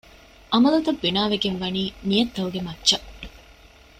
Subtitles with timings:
[0.53, 3.07] ޢަމަލުތައް ބިނާވެގެން ވަނީ ނިޔަތްތަކުގެ މައްޗަށް